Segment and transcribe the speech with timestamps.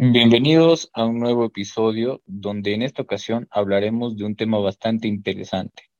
[0.00, 5.90] Bienvenidos a un nuevo episodio donde en esta ocasión hablaremos de un tema bastante interesante.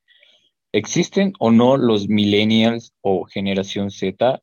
[0.71, 4.41] ¿Existen o no los millennials o generación Z?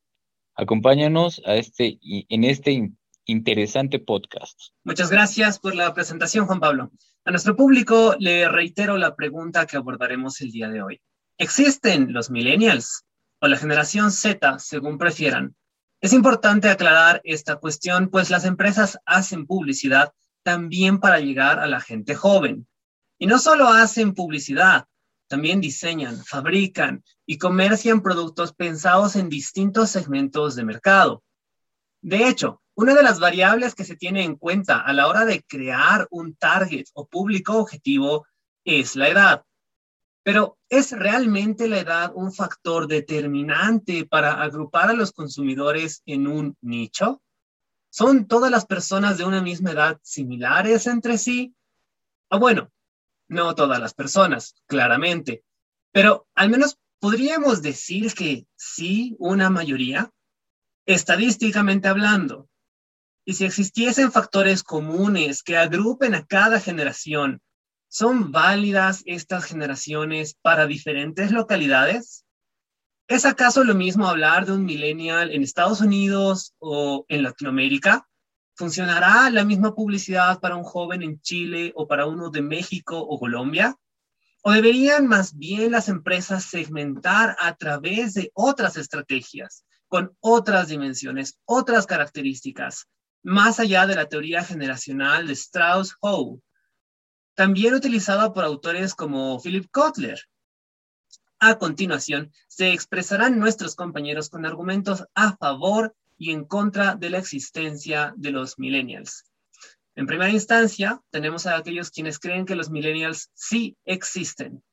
[0.55, 2.91] Acompáñanos a este, en este
[3.23, 4.59] interesante podcast.
[4.83, 6.91] Muchas gracias por la presentación, Juan Pablo.
[7.23, 11.01] A nuestro público le reitero la pregunta que abordaremos el día de hoy.
[11.37, 13.05] ¿Existen los millennials
[13.39, 15.55] o la generación Z, según prefieran?
[16.05, 21.81] Es importante aclarar esta cuestión, pues las empresas hacen publicidad también para llegar a la
[21.81, 22.67] gente joven.
[23.17, 24.85] Y no solo hacen publicidad,
[25.27, 31.23] también diseñan, fabrican y comercian productos pensados en distintos segmentos de mercado.
[32.03, 35.41] De hecho, una de las variables que se tiene en cuenta a la hora de
[35.41, 38.27] crear un target o público objetivo
[38.63, 39.43] es la edad.
[40.25, 46.57] Pero ¿es realmente la edad un factor determinante para agrupar a los consumidores en un
[46.61, 47.21] nicho?
[47.91, 51.55] ¿Son todas las personas de una misma edad similares entre sí?
[52.31, 52.71] Ah, bueno,
[53.27, 55.43] no todas las personas, claramente,
[55.91, 60.11] pero al menos podríamos decir que sí, una mayoría.
[60.87, 62.49] Estadísticamente hablando,
[63.25, 67.43] y si existiesen factores comunes que agrupen a cada generación,
[67.95, 72.25] ¿son válidas estas generaciones para diferentes localidades?
[73.07, 78.05] ¿Es acaso lo mismo hablar de un millennial en Estados Unidos o en Latinoamérica?
[78.53, 83.17] ¿Funcionará la misma publicidad para un joven en Chile o para uno de México o
[83.17, 83.77] Colombia?
[84.43, 91.39] ¿O deberían más bien las empresas segmentar a través de otras estrategias, con otras dimensiones,
[91.45, 92.89] otras características,
[93.23, 96.41] más allá de la teoría generacional de Strauss-Howe,
[97.35, 100.19] también utilizada por autores como Philip Kotler.
[101.39, 107.19] A continuación, se expresarán nuestros compañeros con argumentos a favor y en contra de la
[107.19, 109.25] existencia de los millennials.
[109.95, 114.63] En primera instancia, tenemos a aquellos quienes creen que los millennials sí existen.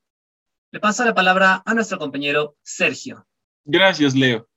[0.71, 3.27] Le paso la palabra a nuestro compañero Sergio.
[3.65, 4.49] Gracias, Leo.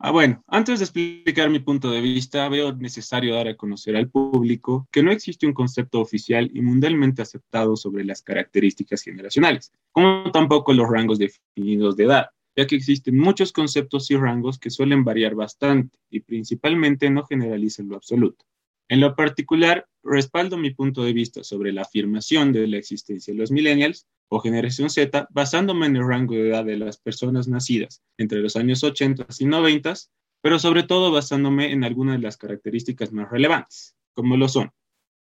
[0.00, 4.08] Ah, bueno, antes de explicar mi punto de vista, veo necesario dar a conocer al
[4.08, 10.30] público que no existe un concepto oficial y mundialmente aceptado sobre las características generacionales, como
[10.30, 12.26] tampoco los rangos definidos de edad,
[12.56, 17.88] ya que existen muchos conceptos y rangos que suelen variar bastante y principalmente no generalizan
[17.88, 18.44] lo absoluto.
[18.88, 23.40] En lo particular, respaldo mi punto de vista sobre la afirmación de la existencia de
[23.40, 28.02] los millennials o generación Z basándome en el rango de edad de las personas nacidas
[28.18, 29.94] entre los años 80 y 90,
[30.42, 34.70] pero sobre todo basándome en algunas de las características más relevantes, como lo son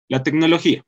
[0.08, 0.84] la tecnología.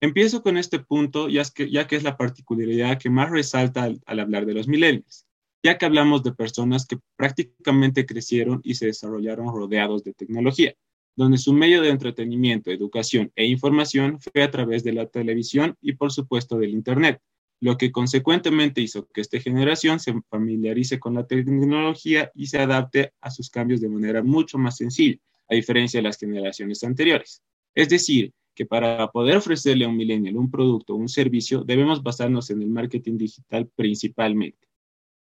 [0.00, 4.00] Empiezo con este punto ya, que, ya que es la particularidad que más resalta al,
[4.06, 5.26] al hablar de los millennials,
[5.62, 10.74] ya que hablamos de personas que prácticamente crecieron y se desarrollaron rodeados de tecnología
[11.18, 15.94] donde su medio de entretenimiento, educación e información fue a través de la televisión y
[15.94, 17.20] por supuesto del Internet,
[17.58, 23.14] lo que consecuentemente hizo que esta generación se familiarice con la tecnología y se adapte
[23.20, 25.16] a sus cambios de manera mucho más sencilla,
[25.48, 27.42] a diferencia de las generaciones anteriores.
[27.74, 32.00] Es decir, que para poder ofrecerle a un millennial un producto o un servicio, debemos
[32.00, 34.68] basarnos en el marketing digital principalmente.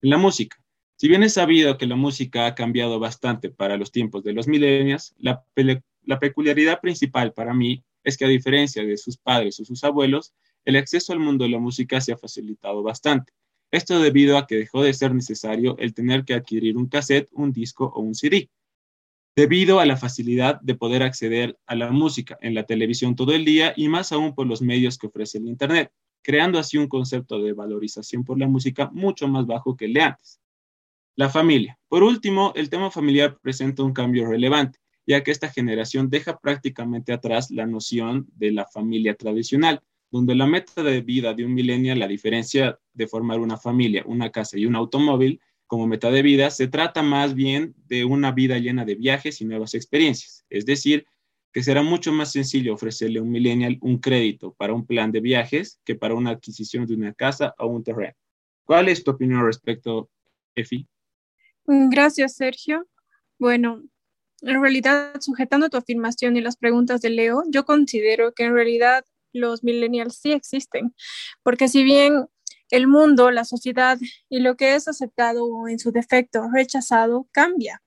[0.00, 0.56] En la música,
[1.02, 4.46] si bien es sabido que la música ha cambiado bastante para los tiempos de los
[4.46, 5.44] millennials, la,
[6.04, 10.32] la peculiaridad principal para mí es que a diferencia de sus padres o sus abuelos,
[10.64, 13.32] el acceso al mundo de la música se ha facilitado bastante.
[13.72, 17.52] Esto debido a que dejó de ser necesario el tener que adquirir un cassette, un
[17.52, 18.48] disco o un CD.
[19.34, 23.44] Debido a la facilidad de poder acceder a la música en la televisión todo el
[23.44, 25.90] día y más aún por los medios que ofrece el Internet,
[26.22, 30.02] creando así un concepto de valorización por la música mucho más bajo que el de
[30.02, 30.38] antes.
[31.14, 31.78] La familia.
[31.88, 37.12] Por último, el tema familiar presenta un cambio relevante, ya que esta generación deja prácticamente
[37.12, 41.98] atrás la noción de la familia tradicional, donde la meta de vida de un millennial,
[41.98, 46.50] la diferencia de formar una familia, una casa y un automóvil como meta de vida,
[46.50, 50.46] se trata más bien de una vida llena de viajes y nuevas experiencias.
[50.48, 51.06] Es decir,
[51.52, 55.20] que será mucho más sencillo ofrecerle a un millennial un crédito para un plan de
[55.20, 58.14] viajes que para una adquisición de una casa o un terreno.
[58.64, 60.08] ¿Cuál es tu opinión respecto,
[60.54, 60.86] Efi?
[61.66, 62.86] Mm, gracias, Sergio.
[63.38, 63.82] Bueno,
[64.42, 69.04] en realidad, sujetando tu afirmación y las preguntas de Leo, yo considero que en realidad
[69.32, 70.94] los millennials sí existen,
[71.42, 72.26] porque si bien
[72.70, 73.98] el mundo, la sociedad
[74.28, 77.82] y lo que es aceptado o en su defecto rechazado cambia.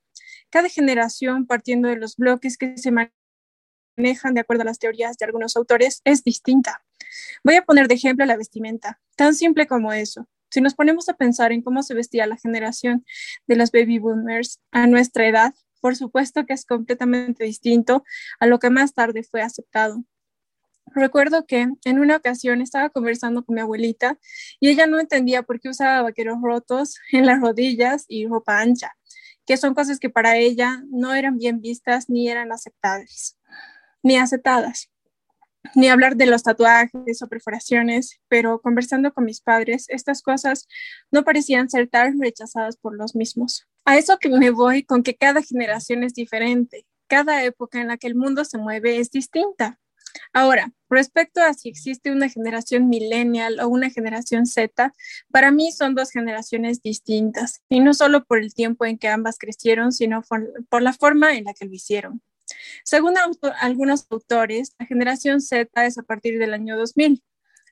[0.49, 5.25] Cada generación, partiendo de los bloques que se manejan de acuerdo a las teorías de
[5.25, 6.83] algunos autores, es distinta.
[7.43, 10.27] Voy a poner de ejemplo la vestimenta, tan simple como eso.
[10.49, 13.05] Si nos ponemos a pensar en cómo se vestía la generación
[13.47, 18.03] de los baby boomers a nuestra edad, por supuesto que es completamente distinto
[18.39, 20.03] a lo que más tarde fue aceptado.
[20.93, 24.17] Recuerdo que en una ocasión estaba conversando con mi abuelita
[24.59, 28.93] y ella no entendía por qué usaba vaqueros rotos en las rodillas y ropa ancha,
[29.45, 33.37] que son cosas que para ella no eran bien vistas ni eran aceptables,
[34.03, 34.89] ni aceptadas.
[35.73, 40.67] Ni hablar de los tatuajes o perforaciones, pero conversando con mis padres, estas cosas
[41.11, 43.65] no parecían ser tan rechazadas por los mismos.
[43.85, 47.97] A eso que me voy con que cada generación es diferente, cada época en la
[47.97, 49.79] que el mundo se mueve es distinta.
[50.33, 54.93] Ahora, respecto a si existe una generación millennial o una generación Z,
[55.31, 59.37] para mí son dos generaciones distintas, y no solo por el tiempo en que ambas
[59.37, 60.23] crecieron, sino
[60.69, 62.21] por, la forma en la que lo hicieron.
[62.83, 63.15] Según
[63.59, 67.23] algunos autores, la generación Z es a partir del año 2000.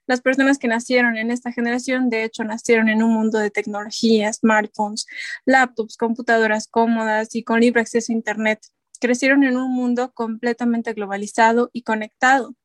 [0.05, 4.31] Las personas que nacieron en esta generación, de hecho, nacieron en un mundo de tecnología,
[4.33, 5.05] smartphones,
[5.45, 8.59] laptops, computadoras cómodas y con libre acceso a Internet
[9.03, 12.55] crecieron en un mundo completamente globalizado y conectado.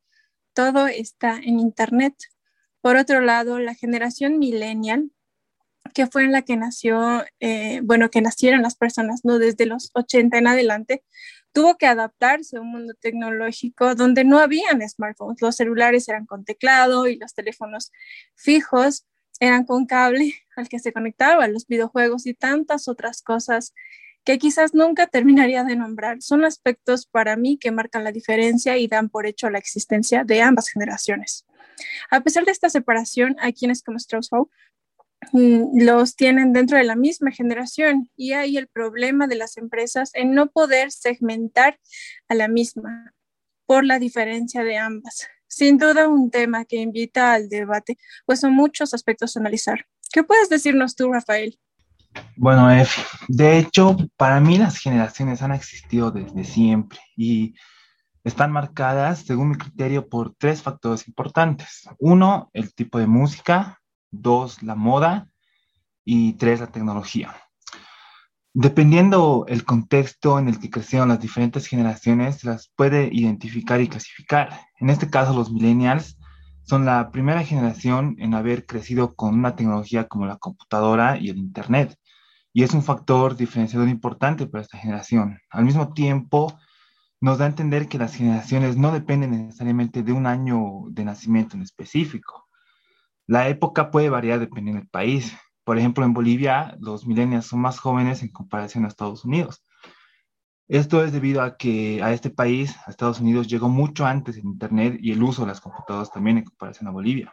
[0.55, 2.15] Todo está en Internet.
[2.81, 5.11] Por otro lado, la generación millennial,
[5.95, 9.41] que fue en la que nació, eh, bueno, que nacieron las personas, ¿no?
[9.41, 11.03] Desde los 80 en adelante,
[11.59, 15.43] tuvo que adaptarse a un mundo tecnológico donde no habían smartphones.
[15.43, 17.91] Los celulares eran con teclado y los teléfonos
[18.37, 19.09] fijos
[19.41, 23.75] eran con cable al que se conectaban los videojuegos y tantas otras cosas
[24.23, 28.87] que quizás nunca terminaría de nombrar, son aspectos para mí que marcan la diferencia y
[28.87, 31.45] dan por hecho la existencia de ambas generaciones.
[32.09, 34.45] A pesar de esta separación, hay quienes como strauss mm,
[35.33, 40.35] los tienen dentro de la misma generación y hay el problema de las empresas en
[40.35, 41.79] no poder segmentar
[42.29, 43.15] a la misma
[43.67, 45.29] por la diferencia de ambas.
[45.47, 49.87] Sin duda un tema que invita al debate, pues son muchos aspectos a analizar.
[50.13, 51.59] ¿Qué puedes decirnos tú, Rafael?
[52.37, 52.69] Bueno,
[53.29, 57.55] de hecho, para mí las generaciones han existido desde siempre y
[58.25, 61.89] están marcadas, según mi criterio, por tres factores importantes.
[61.99, 63.78] Uno, el tipo de música.
[64.11, 65.29] Dos, la moda.
[66.05, 67.35] Y tres, la tecnología.
[68.55, 74.59] Dependiendo el contexto en el que crecieron las diferentes generaciones, las puede identificar y clasificar.
[74.81, 76.19] En este caso, los millennials
[76.65, 81.37] son la primera generación en haber crecido con una tecnología como la computadora y el
[81.39, 81.97] Internet.
[82.53, 85.39] Y es un factor diferenciador importante para esta generación.
[85.51, 86.59] Al mismo tiempo,
[87.21, 91.57] nos da a entender que las generaciones no dependen necesariamente de un año de nacimiento
[91.57, 92.48] en específico.
[93.29, 95.37] La época puede variar dependiendo del país.
[95.63, 99.63] Por ejemplo, en Bolivia, los millennials son más jóvenes en comparación a Estados Unidos.
[100.67, 104.47] Esto es debido a que a este país, a Estados Unidos, llegó mucho antes el
[104.47, 107.31] Internet y el uso de las computadoras también en comparación a Bolivia,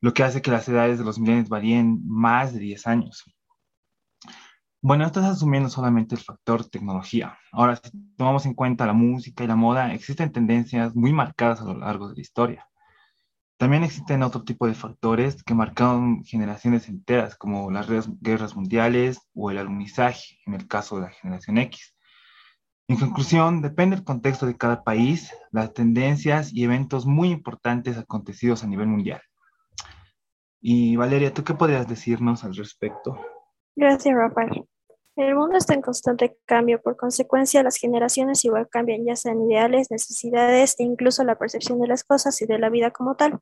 [0.00, 3.24] lo que hace que las edades de los milenios varíen más de 10 años.
[4.80, 7.36] Bueno, esto es asumiendo solamente el factor tecnología.
[7.52, 11.64] Ahora, si tomamos en cuenta la música y la moda, existen tendencias muy marcadas a
[11.64, 12.68] lo largo de la historia.
[13.58, 17.88] También existen otro tipo de factores que marcaron generaciones enteras, como las
[18.20, 21.96] guerras mundiales o el alunizaje, en el caso de la generación X.
[22.86, 28.62] En conclusión, depende del contexto de cada país, las tendencias y eventos muy importantes acontecidos
[28.62, 29.20] a nivel mundial.
[30.60, 33.18] Y Valeria, ¿tú qué podrías decirnos al respecto?
[33.74, 34.64] Gracias, Rafael.
[35.18, 39.90] El mundo está en constante cambio, por consecuencia las generaciones igual cambian, ya sean ideales,
[39.90, 43.38] necesidades e incluso la percepción de las cosas y de la vida como tal,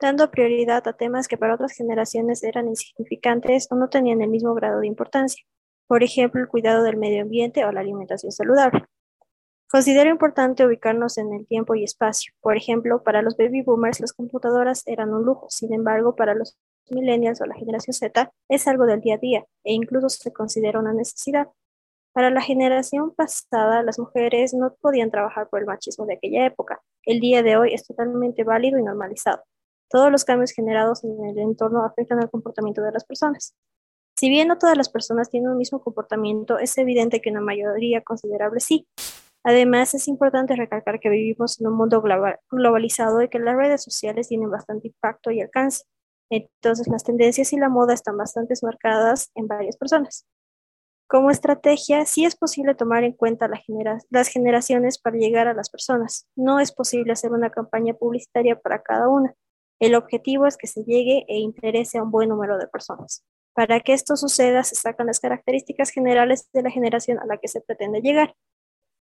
[0.00, 4.54] dando prioridad a temas que para otras generaciones eran insignificantes o no tenían el mismo
[4.54, 5.44] grado de importancia
[5.86, 8.84] por ejemplo, el cuidado del medio ambiente o la alimentación saludable.
[9.68, 12.32] Considero importante ubicarnos en el tiempo y espacio.
[12.40, 16.56] Por ejemplo, para los baby boomers las computadoras eran un lujo, sin embargo, para los
[16.90, 20.78] millennials o la generación Z es algo del día a día e incluso se considera
[20.78, 21.48] una necesidad.
[22.12, 26.80] Para la generación pasada, las mujeres no podían trabajar por el machismo de aquella época.
[27.04, 29.42] El día de hoy es totalmente válido y normalizado.
[29.90, 33.54] Todos los cambios generados en el entorno afectan al comportamiento de las personas.
[34.18, 38.00] Si bien no todas las personas tienen un mismo comportamiento, es evidente que una mayoría
[38.00, 38.88] considerable sí.
[39.44, 42.02] Además, es importante recalcar que vivimos en un mundo
[42.50, 45.84] globalizado y que las redes sociales tienen bastante impacto y alcance.
[46.30, 50.26] Entonces, las tendencias y la moda están bastante marcadas en varias personas.
[51.08, 53.48] Como estrategia, sí es posible tomar en cuenta
[54.10, 56.26] las generaciones para llegar a las personas.
[56.34, 59.32] No es posible hacer una campaña publicitaria para cada una.
[59.78, 63.24] El objetivo es que se llegue e interese a un buen número de personas.
[63.54, 67.48] Para que esto suceda, se sacan las características generales de la generación a la que
[67.48, 68.34] se pretende llegar.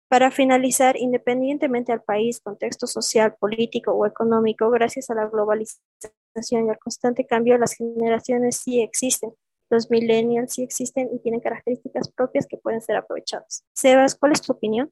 [0.07, 6.55] Para finalizar, independientemente al país, contexto social, político o económico, gracias a la globalización y
[6.55, 9.33] al constante cambio, las generaciones sí existen
[9.69, 13.63] los millennials sí existen y tienen características propias que pueden ser aprovechadas.
[13.73, 14.91] Sebas, ¿cuál es tu opinión?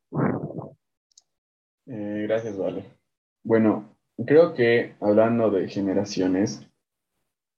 [1.88, 2.86] Eh, gracias, Vale.
[3.44, 6.67] Bueno, creo que hablando de generaciones,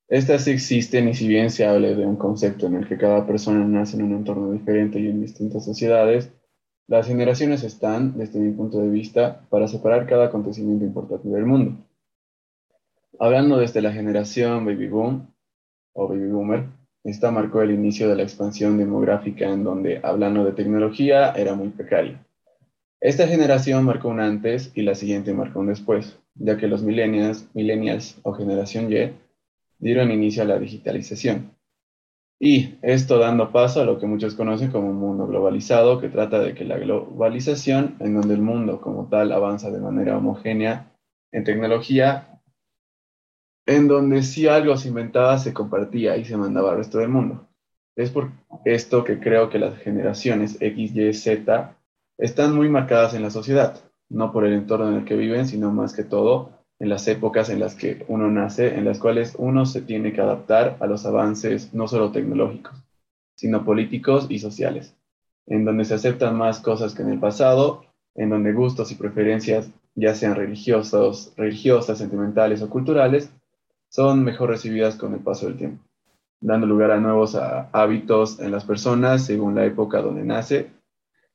[0.07, 3.65] estas existen y si bien se hable de un concepto en el que cada persona
[3.65, 6.31] nace en un entorno diferente y en distintas sociedades,
[6.87, 11.77] las generaciones están, desde mi punto de vista, para separar cada acontecimiento importante del mundo.
[13.21, 15.27] Hablando desde la generación baby boom
[15.93, 16.67] o baby boomer,
[17.03, 21.67] esta marcó el inicio de la expansión demográfica en donde, hablando de tecnología, era muy
[21.67, 22.17] precario.
[23.01, 27.49] Esta generación marcó un antes y la siguiente marcó un después, ya que los millennials,
[27.53, 29.11] millennials o generación Y
[29.79, 31.51] dieron inicio a la digitalización.
[32.39, 36.39] Y esto dando paso a lo que muchos conocen como un mundo globalizado, que trata
[36.39, 40.93] de que la globalización, en donde el mundo como tal avanza de manera homogénea
[41.33, 42.38] en tecnología,
[43.69, 47.47] en donde si algo se inventaba se compartía y se mandaba al resto del mundo.
[47.95, 48.31] Es por
[48.65, 51.75] esto que creo que las generaciones X, Y, Z
[52.17, 55.71] están muy marcadas en la sociedad, no por el entorno en el que viven, sino
[55.71, 56.49] más que todo
[56.79, 60.21] en las épocas en las que uno nace, en las cuales uno se tiene que
[60.21, 62.73] adaptar a los avances no solo tecnológicos,
[63.35, 64.95] sino políticos y sociales,
[65.45, 67.83] en donde se aceptan más cosas que en el pasado,
[68.15, 73.31] en donde gustos y preferencias, ya sean religiosos, religiosas, sentimentales o culturales,
[73.89, 75.83] son mejor recibidas con el paso del tiempo,
[76.39, 80.71] dando lugar a nuevos hábitos en las personas según la época donde nace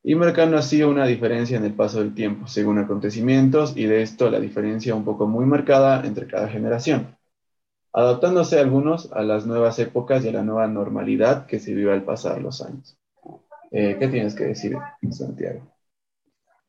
[0.07, 4.31] y marcando así una diferencia en el paso del tiempo según acontecimientos y de esto
[4.31, 7.17] la diferencia un poco muy marcada entre cada generación,
[7.91, 12.05] adaptándose algunos a las nuevas épocas y a la nueva normalidad que se vive al
[12.05, 12.99] pasar los años.
[13.71, 14.77] Eh, ¿Qué tienes que decir,
[15.11, 15.61] Santiago?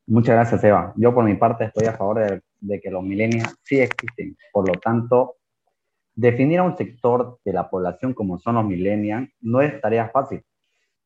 [0.08, 0.94] Muchas gracias, Eva.
[0.96, 4.38] Yo por mi parte estoy a favor de, de que los milenios sí existen.
[4.54, 5.36] Por lo tanto,
[6.16, 10.42] Definir a un sector de la población como son los millennials no es tarea fácil,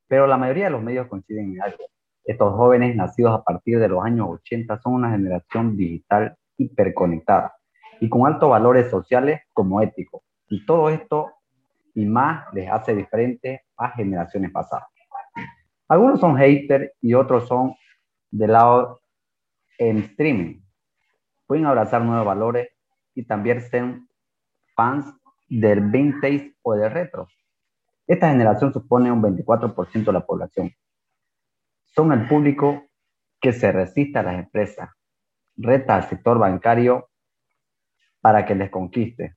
[0.08, 1.84] pero la mayoría de los medios coinciden en algo.
[2.24, 7.56] Estos jóvenes nacidos a partir de los años 80 son una generación digital hiperconectada
[8.00, 10.22] y con altos valores sociales como éticos.
[10.48, 11.32] Y todo esto
[11.96, 14.88] y más les hace diferentes a generaciones pasadas.
[15.88, 17.74] Algunos son haters y otros son
[18.30, 19.01] del lado
[19.80, 20.62] en streaming.
[21.48, 22.70] Pueden abrazar nuevos valores
[23.16, 24.00] y también ser
[24.79, 25.13] fans
[25.50, 27.27] del vintage o del retro.
[28.07, 30.71] Esta generación supone un 24% de la población.
[31.83, 32.86] Son el público
[33.41, 34.89] que se resiste a las empresas,
[35.57, 37.09] reta al sector bancario
[38.21, 39.36] para que les conquiste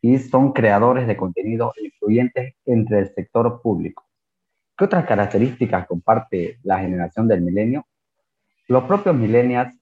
[0.00, 4.08] y son creadores de contenido influyentes entre el sector público.
[4.76, 7.86] ¿Qué otras características comparte la generación del milenio?
[8.66, 9.72] Los propios millennials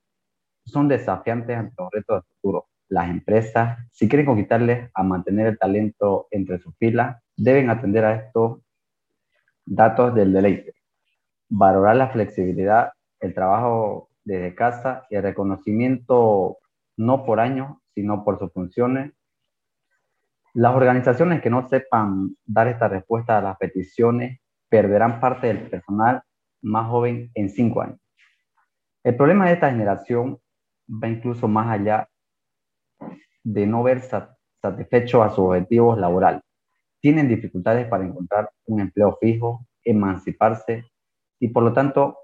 [0.66, 5.58] son desafiantes ante los retos del futuro las empresas, si quieren conquistarles a mantener el
[5.58, 8.60] talento entre sus filas, deben atender a estos
[9.64, 10.74] datos del deleite,
[11.48, 16.58] valorar la flexibilidad, el trabajo desde casa y el reconocimiento
[16.96, 19.12] no por años, sino por sus funciones.
[20.54, 26.22] Las organizaciones que no sepan dar esta respuesta a las peticiones perderán parte del personal
[26.62, 28.00] más joven en cinco años.
[29.04, 30.38] El problema de esta generación
[30.88, 32.08] va incluso más allá
[33.42, 36.42] de no ver satisfecho a sus objetivos laborales.
[37.00, 40.84] Tienen dificultades para encontrar un empleo fijo, emanciparse
[41.38, 42.18] y por lo tanto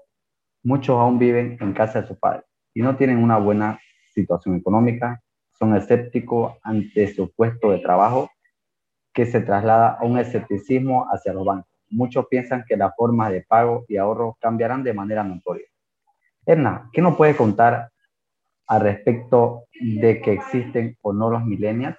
[0.63, 2.43] muchos aún viven en casa de su padre
[2.73, 3.79] y no tienen una buena
[4.13, 5.21] situación económica,
[5.57, 8.29] son escépticos ante su puesto de trabajo
[9.13, 11.71] que se traslada a un escepticismo hacia los bancos.
[11.89, 15.65] Muchos piensan que las formas de pago y ahorro cambiarán de manera notoria.
[16.45, 17.89] Erna, ¿qué nos puede contar
[18.67, 21.97] al respecto de que existen o no los millennials?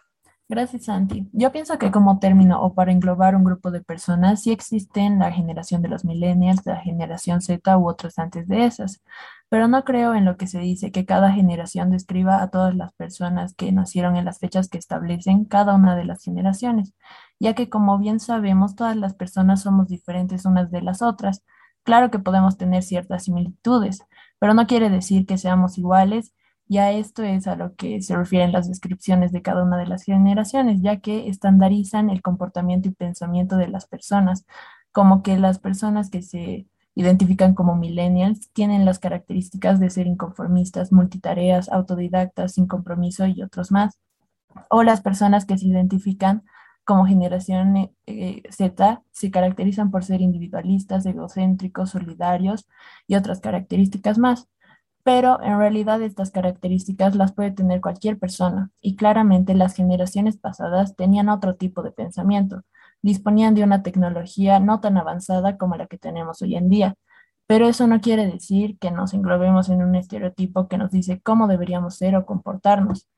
[0.48, 1.28] Gracias, Santi.
[1.32, 5.32] Yo pienso que como término o para englobar un grupo de personas, sí existen la
[5.32, 9.02] generación de los millennials, la generación Z u otros antes de esas,
[9.48, 12.92] pero no creo en lo que se dice que cada generación describa a todas las
[12.92, 16.94] personas que nacieron en las fechas que establecen cada una de las generaciones,
[17.40, 21.42] ya que como bien sabemos, todas las personas somos diferentes unas de las otras.
[21.82, 24.04] Claro que podemos tener ciertas similitudes,
[24.38, 26.34] pero no quiere decir que seamos iguales
[26.68, 30.04] ya esto es a lo que se refieren las descripciones de cada una de las
[30.04, 34.46] generaciones, ya que estandarizan el comportamiento y pensamiento de las personas,
[34.92, 40.92] como que las personas que se identifican como millennials tienen las características de ser inconformistas,
[40.92, 43.98] multitareas, autodidactas, sin compromiso y otros más.
[44.70, 46.44] O las personas que se identifican
[46.84, 52.66] como generación eh, Z se caracterizan por ser individualistas, egocéntricos, solidarios
[53.06, 54.48] y otras características más.
[55.06, 60.96] Pero en realidad estas características las puede tener cualquier persona y claramente las generaciones pasadas
[60.96, 62.64] tenían otro tipo de pensamiento
[63.06, 66.94] disponían de una tecnología no tan avanzada como la que tenemos hoy en día.
[67.46, 71.46] Pero eso no quiere decir que nos englobemos en un estereotipo que nos dice cómo
[71.46, 73.08] deberíamos ser o comportarnos.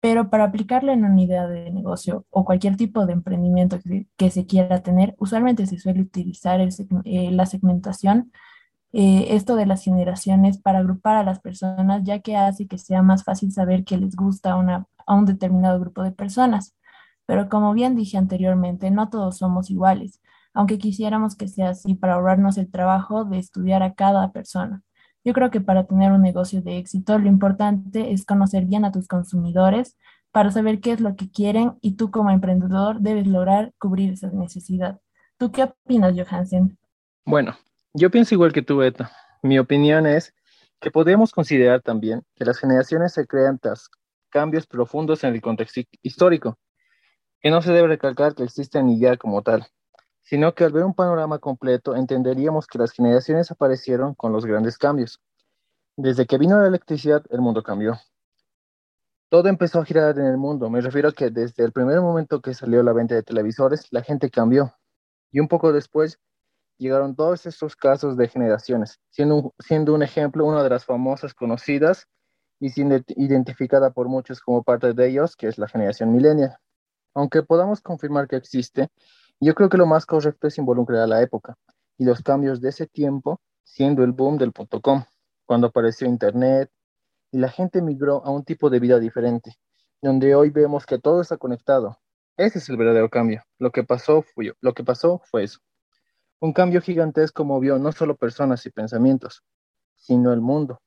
[0.00, 3.78] Pero para aplicarlo en una idea de negocio o cualquier tipo de emprendimiento
[4.18, 8.32] que, se quiera tener, usualmente se suele utilizar eh, la segmentación,
[8.92, 13.02] eh, esto de las generaciones, para agrupar a las personas, ya que hace que sea
[13.02, 16.76] más fácil saber qué les gusta a un determinado grupo de personas.
[17.26, 20.20] Pero como bien dije anteriormente, no todos somos iguales,
[20.54, 24.82] aunque quisiéramos que sea así para ahorrarnos el trabajo de estudiar a cada persona.
[25.24, 28.92] Yo creo que para tener un negocio de éxito, lo importante es conocer bien a
[28.92, 29.96] tus consumidores
[30.32, 34.28] para saber qué es lo que quieren y tú como emprendedor debes lograr cubrir esa
[34.28, 35.00] necesidad.
[35.38, 36.76] ¿Tú qué opinas, Johansen?
[37.24, 37.54] Bueno,
[37.94, 39.12] yo pienso igual que tú, Beta.
[39.42, 40.34] Mi opinión es
[40.80, 43.88] que podemos considerar también que las generaciones se crean tras
[44.30, 46.58] cambios profundos en el contexto histórico
[47.40, 49.66] que no se debe recalcar que existen idea como tal,
[50.22, 54.78] sino que al ver un panorama completo entenderíamos que las generaciones aparecieron con los grandes
[54.78, 55.20] cambios.
[55.96, 57.98] Desde que vino la electricidad, el mundo cambió.
[59.28, 60.70] Todo empezó a girar en el mundo.
[60.70, 64.02] Me refiero a que desde el primer momento que salió la venta de televisores, la
[64.02, 64.74] gente cambió.
[65.32, 66.20] Y un poco después
[66.78, 71.34] llegaron todos estos casos de generaciones, siendo un, siendo un ejemplo una de las famosas
[71.34, 72.06] conocidas
[72.60, 76.56] y siendo identificada por muchos como parte de ellos, que es la generación millennial.
[77.14, 78.88] Aunque podamos confirmar que existe,
[79.40, 81.56] yo creo que lo más correcto es involucrar a la época
[81.98, 85.04] y los cambios de ese tiempo, siendo el boom del .com,
[85.44, 86.70] cuando apareció Internet
[87.30, 89.56] y la gente migró a un tipo de vida diferente,
[90.00, 91.98] donde hoy vemos que todo está conectado.
[92.36, 93.42] Ese es el verdadero cambio.
[93.58, 95.60] Lo que pasó fue, lo que pasó fue eso.
[96.42, 99.44] Un cambio gigantesco movió no solo personas y pensamientos,
[99.94, 100.80] sino el mundo.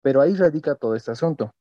[0.00, 1.52] Pero ahí radica todo este asunto.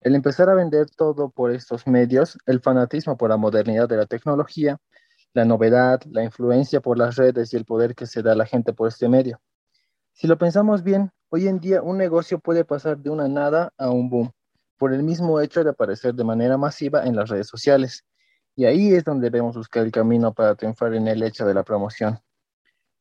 [0.00, 4.06] El empezar a vender todo por estos medios, el fanatismo por la modernidad de la
[4.06, 4.78] tecnología,
[5.32, 8.46] la novedad, la influencia por las redes y el poder que se da a la
[8.46, 9.40] gente por este medio.
[10.12, 13.90] Si lo pensamos bien, hoy en día un negocio puede pasar de una nada a
[13.90, 14.32] un boom,
[14.76, 18.04] por el mismo hecho de aparecer de manera masiva en las redes sociales.
[18.56, 21.62] Y ahí es donde debemos buscar el camino para triunfar en el hecho de la
[21.62, 22.18] promoción.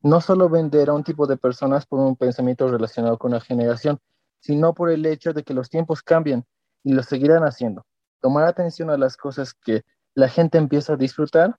[0.07, 3.99] No solo vender a un tipo de personas por un pensamiento relacionado con una generación,
[4.39, 6.45] sino por el hecho de que los tiempos cambian
[6.81, 7.85] y lo seguirán haciendo.
[8.21, 9.81] Tomar atención a las cosas que
[10.15, 11.57] la gente empieza a disfrutar.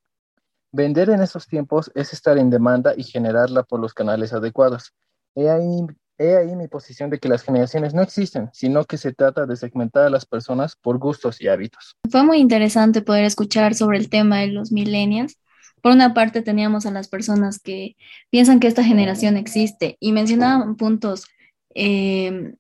[0.73, 4.95] Vender en esos tiempos es estar en demanda y generarla por los canales adecuados.
[5.35, 9.13] He ahí, he ahí mi posición de que las generaciones no existen, sino que se
[9.13, 11.97] trata de segmentar a las personas por gustos y hábitos.
[12.11, 15.37] Fue muy interesante poder escuchar sobre el tema de los millennials.
[15.83, 17.97] Por una parte teníamos a las personas que
[18.31, 21.27] piensan que esta generación existe y mencionaban puntos
[21.75, 22.53] eh,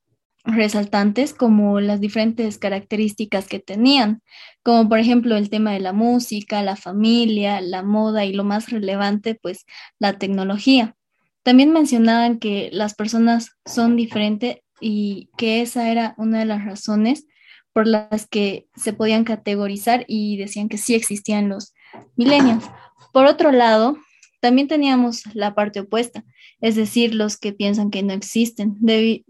[0.44, 4.22] resaltantes como las diferentes características que tenían,
[4.62, 8.70] como por ejemplo el tema de la música, la familia, la moda y lo más
[8.70, 9.66] relevante, pues
[9.98, 10.96] la tecnología.
[11.42, 17.26] También mencionaban que las personas son diferentes y que esa era una de las razones
[17.72, 21.74] por las que se podían categorizar y decían que sí existían los
[22.16, 22.64] millennials.
[23.12, 23.98] Por otro lado,
[24.40, 26.24] también teníamos la parte opuesta,
[26.60, 28.78] es decir, los que piensan que no existen,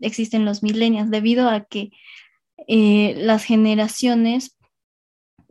[0.00, 1.90] existen los millennials, debido a que
[2.66, 4.56] eh, las generaciones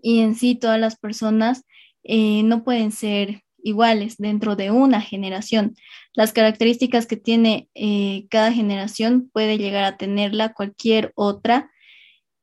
[0.01, 1.63] y en sí todas las personas
[2.03, 5.75] eh, no pueden ser iguales dentro de una generación.
[6.13, 11.71] Las características que tiene eh, cada generación puede llegar a tenerla cualquier otra,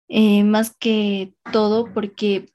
[0.09, 2.47] más que todo porque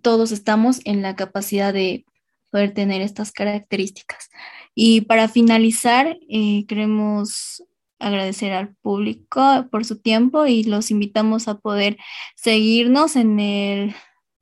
[0.00, 2.06] todos estamos en la capacidad de
[2.52, 4.30] poder tener estas características.
[4.74, 7.64] Y para finalizar, eh, queremos
[7.98, 11.96] agradecer al público por su tiempo y los invitamos a poder
[12.36, 13.94] seguirnos en el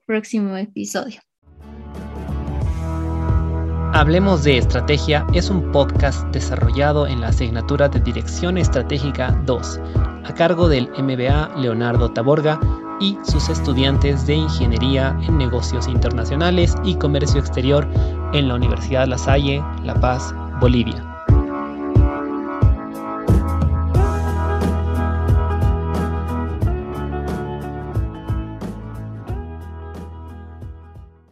[0.06, 1.20] próximo episodio.
[3.92, 9.80] Hablemos de Estrategia es un podcast desarrollado en la asignatura de Dirección Estratégica 2,
[10.24, 12.58] a cargo del MBA Leonardo Taborga
[13.00, 17.88] y sus estudiantes de Ingeniería en Negocios Internacionales y Comercio Exterior
[18.32, 21.09] en la Universidad La Salle, La Paz, Bolivia.